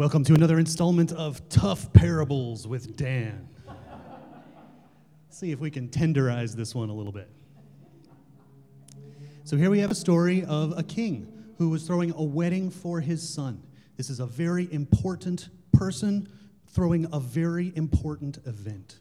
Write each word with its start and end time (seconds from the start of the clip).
Welcome 0.00 0.24
to 0.24 0.34
another 0.34 0.58
installment 0.58 1.12
of 1.12 1.46
Tough 1.50 1.92
Parables 1.92 2.66
with 2.66 2.96
Dan. 2.96 3.46
See 5.28 5.52
if 5.52 5.60
we 5.60 5.70
can 5.70 5.88
tenderize 5.88 6.54
this 6.54 6.74
one 6.74 6.88
a 6.88 6.94
little 6.94 7.12
bit. 7.12 7.30
So, 9.44 9.58
here 9.58 9.68
we 9.68 9.78
have 9.80 9.90
a 9.90 9.94
story 9.94 10.42
of 10.46 10.72
a 10.78 10.82
king 10.82 11.30
who 11.58 11.68
was 11.68 11.86
throwing 11.86 12.12
a 12.12 12.22
wedding 12.22 12.70
for 12.70 13.02
his 13.02 13.28
son. 13.28 13.62
This 13.98 14.08
is 14.08 14.20
a 14.20 14.26
very 14.26 14.72
important 14.72 15.50
person 15.74 16.32
throwing 16.68 17.06
a 17.12 17.20
very 17.20 17.70
important 17.76 18.38
event. 18.46 19.00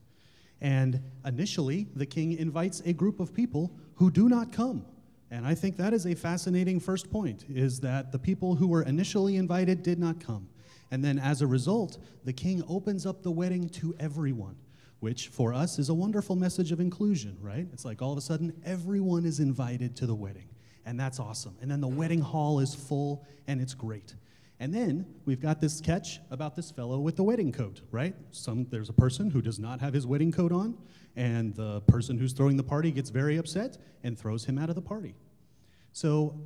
And 0.59 1.01
initially, 1.25 1.87
the 1.95 2.05
king 2.05 2.33
invites 2.33 2.81
a 2.81 2.91
group 2.91 3.21
of 3.21 3.33
people 3.33 3.71
who 3.95 4.11
do 4.11 4.27
not 4.27 4.51
come. 4.51 4.85
And 5.31 5.47
I 5.47 5.55
think 5.55 5.77
that 5.77 5.93
is 5.93 6.05
a 6.05 6.13
fascinating 6.13 6.81
first 6.81 7.09
point 7.09 7.45
is 7.47 7.79
that 7.79 8.11
the 8.11 8.19
people 8.19 8.55
who 8.55 8.67
were 8.67 8.83
initially 8.83 9.37
invited 9.37 9.81
did 9.81 9.97
not 9.97 10.19
come. 10.19 10.49
And 10.91 11.03
then 11.03 11.19
as 11.19 11.41
a 11.41 11.47
result, 11.47 11.97
the 12.23 12.33
king 12.33 12.63
opens 12.67 13.05
up 13.05 13.21
the 13.21 13.31
wedding 13.31 13.69
to 13.69 13.95
everyone, 13.99 14.55
which 14.99 15.27
for 15.27 15.53
us 15.53 15.79
is 15.79 15.89
a 15.89 15.93
wonderful 15.93 16.35
message 16.35 16.71
of 16.71 16.79
inclusion, 16.79 17.37
right? 17.41 17.67
It's 17.73 17.85
like 17.85 18.01
all 18.01 18.11
of 18.11 18.17
a 18.17 18.21
sudden 18.21 18.53
everyone 18.65 19.25
is 19.25 19.39
invited 19.39 19.95
to 19.97 20.05
the 20.05 20.15
wedding. 20.15 20.49
And 20.85 20.99
that's 20.99 21.19
awesome. 21.19 21.55
And 21.61 21.69
then 21.69 21.81
the 21.81 21.87
wedding 21.87 22.21
hall 22.21 22.59
is 22.59 22.73
full 22.73 23.25
and 23.47 23.61
it's 23.61 23.73
great. 23.73 24.15
And 24.59 24.73
then 24.73 25.05
we've 25.25 25.39
got 25.39 25.61
this 25.61 25.77
sketch 25.77 26.19
about 26.31 26.55
this 26.55 26.69
fellow 26.69 26.99
with 26.99 27.15
the 27.15 27.23
wedding 27.23 27.51
coat, 27.51 27.81
right? 27.91 28.13
Some, 28.31 28.65
there's 28.69 28.89
a 28.89 28.93
person 28.93 29.29
who 29.29 29.41
does 29.41 29.57
not 29.57 29.79
have 29.79 29.93
his 29.93 30.05
wedding 30.05 30.33
coat 30.33 30.51
on, 30.51 30.77
and 31.15 31.55
the 31.55 31.79
person 31.81 32.17
who's 32.17 32.33
throwing 32.33 32.57
the 32.57 32.63
party 32.63 32.91
gets 32.91 33.09
very 33.09 33.37
upset 33.37 33.77
and 34.03 34.19
throws 34.19 34.45
him 34.45 34.57
out 34.57 34.67
of 34.69 34.75
the 34.75 34.81
party. 34.81 35.15
So 35.91 36.39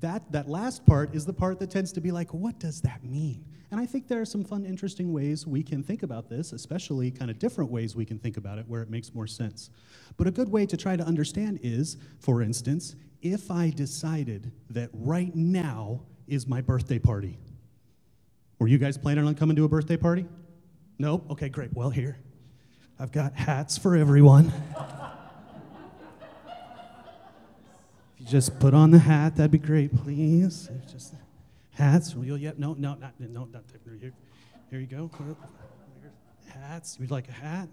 that, 0.00 0.30
that 0.32 0.48
last 0.48 0.86
part 0.86 1.14
is 1.14 1.26
the 1.26 1.32
part 1.32 1.58
that 1.60 1.70
tends 1.70 1.92
to 1.92 2.00
be 2.00 2.10
like, 2.10 2.32
what 2.32 2.58
does 2.58 2.80
that 2.82 3.04
mean? 3.04 3.44
And 3.70 3.80
I 3.80 3.86
think 3.86 4.06
there 4.06 4.20
are 4.20 4.26
some 4.26 4.44
fun, 4.44 4.64
interesting 4.64 5.12
ways 5.12 5.46
we 5.46 5.62
can 5.62 5.82
think 5.82 6.04
about 6.04 6.28
this, 6.28 6.52
especially 6.52 7.10
kind 7.10 7.30
of 7.30 7.38
different 7.38 7.70
ways 7.70 7.96
we 7.96 8.04
can 8.04 8.18
think 8.18 8.36
about 8.36 8.58
it 8.58 8.66
where 8.68 8.82
it 8.82 8.90
makes 8.90 9.12
more 9.14 9.26
sense. 9.26 9.70
But 10.16 10.28
a 10.28 10.30
good 10.30 10.48
way 10.48 10.64
to 10.66 10.76
try 10.76 10.94
to 10.96 11.02
understand 11.04 11.58
is, 11.62 11.96
for 12.20 12.40
instance, 12.40 12.94
if 13.20 13.50
I 13.50 13.70
decided 13.70 14.52
that 14.70 14.90
right 14.92 15.34
now 15.34 16.02
is 16.28 16.46
my 16.46 16.60
birthday 16.60 16.98
party. 16.98 17.38
Were 18.58 18.68
you 18.68 18.78
guys 18.78 18.96
planning 18.96 19.26
on 19.26 19.34
coming 19.34 19.56
to 19.56 19.64
a 19.64 19.68
birthday 19.68 19.96
party? 19.96 20.26
No? 20.98 21.24
Okay, 21.30 21.48
great. 21.48 21.74
Well, 21.74 21.90
here. 21.90 22.18
I've 22.98 23.12
got 23.12 23.34
hats 23.34 23.76
for 23.76 23.96
everyone. 23.96 24.52
you 28.24 28.30
just 28.30 28.58
put 28.58 28.72
on 28.72 28.90
the 28.90 28.98
hat, 28.98 29.36
that'd 29.36 29.50
be 29.50 29.58
great, 29.58 29.94
please. 29.94 30.70
Just 30.90 31.14
hats. 31.74 32.14
Yep. 32.14 32.58
No, 32.58 32.72
no, 32.72 32.94
not, 32.94 33.12
no, 33.18 33.44
not 33.52 33.64
here. 34.00 34.12
Here 34.70 34.80
you 34.80 34.86
go. 34.86 35.10
Hats. 36.48 36.98
Would 36.98 37.10
you 37.10 37.14
like 37.14 37.28
a 37.28 37.32
hat? 37.32 37.68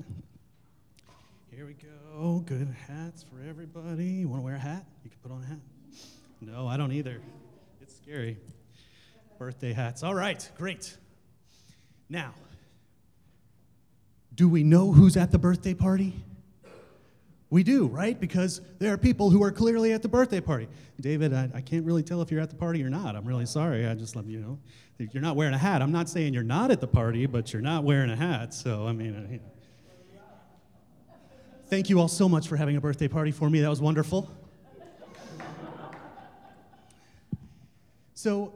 Here 1.51 1.65
we 1.65 1.73
go. 1.73 2.43
Good 2.45 2.75
hats 2.87 3.23
for 3.23 3.41
everybody. 3.47 4.05
You 4.05 4.27
want 4.27 4.41
to 4.41 4.45
wear 4.45 4.55
a 4.55 4.59
hat? 4.59 4.85
You 5.03 5.09
can 5.09 5.19
put 5.19 5.31
on 5.31 5.43
a 5.43 5.45
hat. 5.45 5.59
No, 6.41 6.67
I 6.67 6.75
don't 6.75 6.91
either. 6.91 7.21
It's 7.81 7.95
scary. 7.95 8.37
Birthday 9.37 9.71
hats. 9.71 10.03
All 10.03 10.15
right, 10.15 10.49
great. 10.57 10.97
Now, 12.09 12.33
do 14.35 14.49
we 14.49 14.63
know 14.63 14.91
who's 14.91 15.15
at 15.15 15.31
the 15.31 15.39
birthday 15.39 15.73
party? 15.73 16.13
We 17.51 17.63
do, 17.63 17.87
right? 17.87 18.17
Because 18.17 18.61
there 18.79 18.93
are 18.93 18.97
people 18.97 19.29
who 19.29 19.43
are 19.43 19.51
clearly 19.51 19.91
at 19.91 20.01
the 20.01 20.07
birthday 20.07 20.39
party. 20.39 20.69
David, 21.01 21.33
I, 21.33 21.49
I, 21.53 21.59
can't 21.59 21.85
really 21.85 22.01
tell 22.01 22.21
if 22.21 22.31
you're 22.31 22.39
at 22.39 22.49
the 22.49 22.55
party 22.55 22.81
or 22.81 22.89
not. 22.89 23.13
I'm 23.13 23.25
really 23.25 23.45
sorry. 23.45 23.85
I 23.85 23.93
just 23.93 24.15
love 24.15 24.29
you 24.29 24.39
know. 24.39 24.57
You're 24.97 25.21
not 25.21 25.35
wearing 25.35 25.53
a 25.53 25.57
hat. 25.57 25.81
I'm 25.81 25.91
not 25.91 26.07
saying 26.07 26.33
you're 26.33 26.43
not 26.43 26.71
at 26.71 26.79
the 26.79 26.87
party, 26.87 27.25
but 27.25 27.51
you're 27.51 27.61
not 27.61 27.83
wearing 27.83 28.09
a 28.09 28.15
hat. 28.15 28.53
So, 28.53 28.87
I 28.87 28.93
mean, 28.93 29.41
uh. 29.43 31.11
Thank 31.67 31.89
you 31.89 31.99
all 31.99 32.07
so 32.07 32.29
much 32.29 32.47
for 32.47 32.55
having 32.55 32.77
a 32.77 32.81
birthday 32.81 33.09
party 33.09 33.31
for 33.31 33.49
me. 33.49 33.59
That 33.59 33.69
was 33.69 33.81
wonderful. 33.81 34.31
So, 38.13 38.53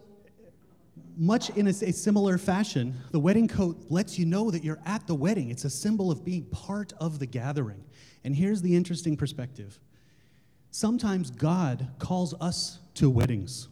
much 1.17 1.49
in 1.51 1.67
a, 1.67 1.69
a, 1.69 1.91
similar 1.91 2.37
fashion, 2.37 2.95
the 3.11 3.19
wedding 3.19 3.47
coat 3.47 3.77
lets 3.89 4.19
you 4.19 4.25
know 4.25 4.51
that 4.51 4.63
you're 4.63 4.79
at 4.85 5.07
the 5.07 5.15
wedding. 5.15 5.49
It's 5.49 5.65
a 5.65 5.69
symbol 5.69 6.11
of 6.11 6.23
being 6.23 6.45
part 6.45 6.93
of 6.99 7.19
the 7.19 7.25
gathering. 7.25 7.83
And 8.23 8.35
here's 8.35 8.61
the 8.61 8.75
interesting 8.75 9.15
perspective 9.15 9.79
sometimes 10.71 11.31
God 11.31 11.87
calls 11.99 12.33
us 12.41 12.79
to 12.95 13.09
weddings, 13.09 13.67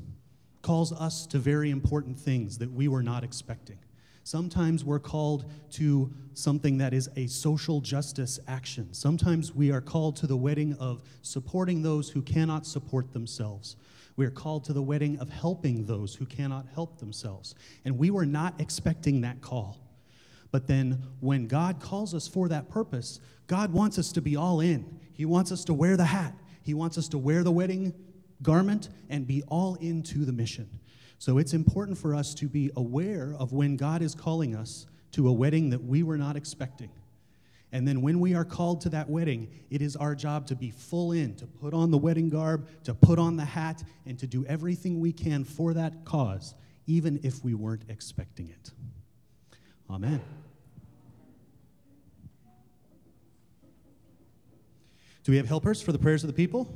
calls 0.61 0.93
us 0.93 1.25
to 1.27 1.37
very 1.37 1.69
important 1.69 2.19
things 2.19 2.57
that 2.59 2.71
we 2.71 2.87
were 2.87 3.03
not 3.03 3.23
expecting. 3.23 3.79
Sometimes 4.23 4.85
we're 4.85 4.99
called 4.99 5.51
to 5.71 6.11
something 6.33 6.77
that 6.77 6.93
is 6.93 7.09
a 7.17 7.27
social 7.27 7.81
justice 7.81 8.39
action. 8.47 8.93
Sometimes 8.93 9.53
we 9.53 9.71
are 9.71 9.81
called 9.81 10.15
to 10.17 10.27
the 10.27 10.37
wedding 10.37 10.75
of 10.79 11.03
supporting 11.21 11.81
those 11.81 12.09
who 12.09 12.21
cannot 12.21 12.65
support 12.65 13.11
themselves. 13.11 13.75
We 14.15 14.25
are 14.25 14.31
called 14.31 14.63
to 14.65 14.73
the 14.73 14.81
wedding 14.81 15.19
of 15.19 15.29
helping 15.29 15.85
those 15.85 16.15
who 16.15 16.25
cannot 16.25 16.67
help 16.73 16.99
themselves. 16.99 17.55
And 17.83 17.97
we 17.97 18.11
were 18.11 18.25
not 18.25 18.59
expecting 18.61 19.21
that 19.21 19.41
call. 19.41 19.79
But 20.51 20.67
then 20.67 21.03
when 21.19 21.47
God 21.47 21.81
calls 21.81 22.13
us 22.13 22.27
for 22.27 22.47
that 22.49 22.69
purpose, 22.69 23.19
God 23.47 23.73
wants 23.73 23.97
us 23.97 24.11
to 24.13 24.21
be 24.21 24.35
all 24.35 24.61
in. 24.61 24.99
He 25.13 25.25
wants 25.25 25.51
us 25.51 25.65
to 25.65 25.73
wear 25.73 25.97
the 25.97 26.05
hat, 26.05 26.35
He 26.61 26.73
wants 26.73 26.97
us 26.97 27.09
to 27.09 27.17
wear 27.17 27.43
the 27.43 27.51
wedding 27.51 27.93
garment 28.41 28.89
and 29.09 29.25
be 29.25 29.41
all 29.47 29.75
into 29.75 30.25
the 30.25 30.31
mission. 30.31 30.69
So 31.23 31.37
it's 31.37 31.53
important 31.53 31.97
for 31.97 32.13
us 32.13 32.33
to 32.33 32.49
be 32.49 32.69
aware 32.75 33.33
of 33.39 33.53
when 33.53 33.77
God 33.77 34.01
is 34.01 34.13
calling 34.13 34.57
us 34.57 34.87
to 35.13 35.29
a 35.29 35.31
wedding 35.31 35.69
that 35.69 35.81
we 35.81 36.03
were 36.03 36.17
not 36.17 36.35
expecting. 36.35 36.89
And 37.71 37.87
then 37.87 38.01
when 38.01 38.19
we 38.19 38.35
are 38.35 38.43
called 38.43 38.81
to 38.81 38.89
that 38.89 39.09
wedding, 39.09 39.47
it 39.69 39.81
is 39.81 39.95
our 39.95 40.15
job 40.15 40.45
to 40.47 40.55
be 40.57 40.69
full 40.69 41.13
in, 41.13 41.33
to 41.35 41.47
put 41.47 41.73
on 41.73 41.91
the 41.91 41.97
wedding 41.97 42.27
garb, 42.27 42.67
to 42.83 42.93
put 42.93 43.19
on 43.19 43.37
the 43.37 43.45
hat, 43.45 43.83
and 44.05 44.19
to 44.19 44.27
do 44.27 44.45
everything 44.47 44.99
we 44.99 45.13
can 45.13 45.45
for 45.45 45.73
that 45.75 46.03
cause, 46.03 46.55
even 46.87 47.17
if 47.23 47.41
we 47.41 47.53
weren't 47.53 47.85
expecting 47.87 48.49
it. 48.49 48.71
Amen. 49.89 50.21
Do 55.23 55.31
we 55.31 55.37
have 55.37 55.47
helpers 55.47 55.81
for 55.81 55.93
the 55.93 55.99
prayers 55.99 56.25
of 56.25 56.27
the 56.27 56.33
people? 56.33 56.67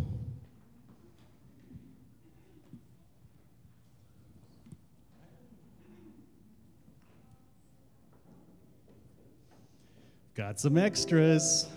Got 10.38 10.60
some 10.60 10.78
extras. 10.78 11.68